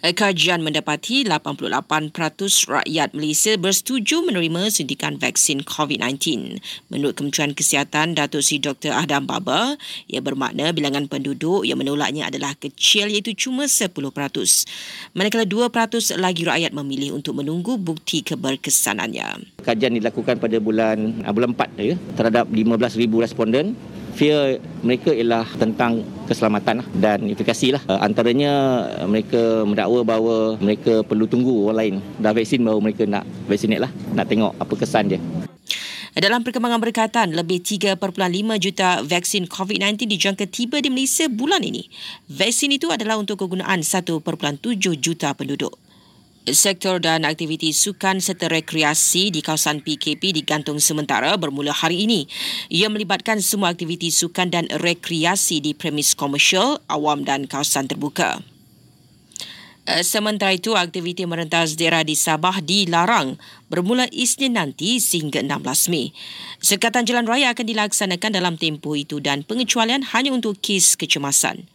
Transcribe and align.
Eh, 0.00 0.16
kajian 0.16 0.64
mendapati 0.64 1.28
88% 1.28 2.08
rakyat 2.64 3.12
Malaysia 3.12 3.52
bersetuju 3.60 4.24
menerima 4.24 4.72
suntikan 4.72 5.20
vaksin 5.20 5.60
COVID-19. 5.60 6.56
Menurut 6.88 7.20
Kementerian 7.20 7.52
Kesihatan 7.52 8.16
Datuk 8.16 8.40
Seri 8.40 8.64
Dr. 8.64 8.96
Adam 8.96 9.28
Baba, 9.28 9.76
ia 10.08 10.24
bermakna 10.24 10.72
bilangan 10.72 11.04
penduduk 11.04 11.68
yang 11.68 11.76
menolaknya 11.76 12.32
adalah 12.32 12.56
kecil 12.56 13.12
iaitu 13.12 13.36
cuma 13.36 13.68
10%. 13.68 13.92
Manakala 15.12 15.44
2% 15.44 15.68
lagi 16.16 16.48
rakyat 16.48 16.72
memilih 16.72 17.20
untuk 17.20 17.36
menunggu 17.36 17.76
bukti 17.76 18.24
keberkesanannya. 18.24 19.60
Kajian 19.68 20.00
dilakukan 20.00 20.40
pada 20.40 20.56
bulan 20.64 21.28
ah, 21.28 21.32
bulan 21.36 21.52
4 21.52 21.76
ya, 21.76 22.00
terhadap 22.16 22.48
15,000 22.48 23.04
responden 23.20 23.76
fear 24.16 24.58
mereka 24.82 25.14
ialah 25.14 25.46
tentang 25.56 26.02
keselamatan 26.30 26.80
lah 26.80 26.86
dan 26.94 27.26
efikasi 27.26 27.74
lah. 27.74 27.82
Uh, 27.90 27.98
antaranya 27.98 28.86
mereka 29.10 29.66
mendakwa 29.66 30.06
bahawa 30.06 30.36
mereka 30.62 31.02
perlu 31.02 31.26
tunggu 31.26 31.66
orang 31.66 31.78
lain 31.82 31.94
dah 32.22 32.30
vaksin 32.30 32.62
baru 32.62 32.78
mereka 32.78 33.02
nak 33.10 33.26
vaccinate 33.50 33.82
lah. 33.82 33.90
Nak 34.14 34.26
tengok 34.30 34.52
apa 34.54 34.74
kesan 34.78 35.10
dia. 35.10 35.20
Dalam 36.10 36.42
perkembangan 36.42 36.82
berkaitan, 36.82 37.30
lebih 37.32 37.62
3.5 37.62 37.96
juta 38.58 38.98
vaksin 39.06 39.46
COVID-19 39.46 40.10
dijangka 40.10 40.44
tiba 40.50 40.82
di 40.82 40.90
Malaysia 40.90 41.30
bulan 41.30 41.62
ini. 41.62 41.86
Vaksin 42.26 42.74
itu 42.74 42.90
adalah 42.90 43.14
untuk 43.14 43.38
kegunaan 43.38 43.86
1.7 43.86 44.18
juta 44.98 45.30
penduduk. 45.38 45.78
Sektor 46.48 47.04
dan 47.04 47.28
aktiviti 47.28 47.68
sukan 47.68 48.16
serta 48.16 48.48
rekreasi 48.48 49.28
di 49.28 49.44
kawasan 49.44 49.84
PKP 49.84 50.32
digantung 50.32 50.80
sementara 50.80 51.36
bermula 51.36 51.68
hari 51.68 52.08
ini. 52.08 52.24
Ia 52.72 52.88
melibatkan 52.88 53.44
semua 53.44 53.76
aktiviti 53.76 54.08
sukan 54.08 54.48
dan 54.48 54.64
rekreasi 54.72 55.60
di 55.60 55.76
premis 55.76 56.16
komersial, 56.16 56.80
awam 56.88 57.28
dan 57.28 57.44
kawasan 57.44 57.92
terbuka. 57.92 58.40
Eh, 59.84 60.00
sementara 60.00 60.56
itu, 60.56 60.72
aktiviti 60.72 61.28
merentas 61.28 61.76
daerah 61.76 62.00
di 62.08 62.16
Sabah 62.16 62.64
dilarang 62.64 63.36
bermula 63.68 64.08
Isnin 64.08 64.56
nanti 64.56 64.96
sehingga 64.96 65.44
16 65.44 65.92
Mei. 65.92 66.16
Sekatan 66.56 67.04
jalan 67.04 67.28
raya 67.28 67.52
akan 67.52 67.68
dilaksanakan 67.68 68.32
dalam 68.32 68.56
tempoh 68.56 68.96
itu 68.96 69.20
dan 69.20 69.44
pengecualian 69.44 70.08
hanya 70.16 70.32
untuk 70.32 70.56
kes 70.56 70.96
kecemasan. 70.96 71.68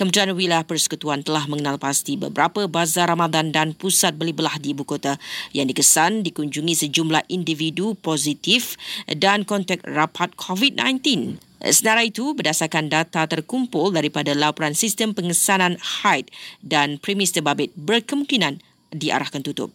Kementerian 0.00 0.32
Wilayah 0.32 0.64
Persekutuan 0.64 1.20
telah 1.20 1.44
mengenal 1.44 1.76
pasti 1.76 2.16
beberapa 2.16 2.64
bazar 2.64 3.12
Ramadan 3.12 3.52
dan 3.52 3.76
pusat 3.76 4.16
beli 4.16 4.32
belah 4.32 4.56
di 4.56 4.72
ibu 4.72 4.80
kota 4.88 5.20
yang 5.52 5.68
dikesan 5.68 6.24
dikunjungi 6.24 6.72
sejumlah 6.72 7.28
individu 7.28 7.92
positif 8.00 8.80
dan 9.04 9.44
kontak 9.44 9.84
rapat 9.84 10.32
COVID-19. 10.40 11.36
Senarai 11.60 12.08
itu, 12.08 12.32
berdasarkan 12.32 12.88
data 12.88 13.28
terkumpul 13.28 13.92
daripada 13.92 14.32
laporan 14.32 14.72
sistem 14.72 15.12
pengesanan 15.12 15.76
haid 15.76 16.32
dan 16.64 16.96
premis 16.96 17.36
terbabit 17.36 17.68
berkemungkinan 17.76 18.64
diarahkan 18.96 19.44
tutup. 19.44 19.68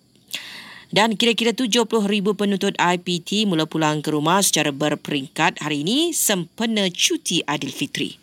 Dan 0.90 1.22
kira-kira 1.22 1.54
70,000 1.54 1.86
penuntut 2.34 2.74
IPT 2.82 3.46
mula 3.46 3.70
pulang 3.70 4.02
ke 4.02 4.10
rumah 4.10 4.42
secara 4.42 4.74
berperingkat 4.74 5.62
hari 5.62 5.86
ini 5.86 6.18
sempena 6.18 6.90
cuti 6.90 7.46
Aidilfitri. 7.46 8.18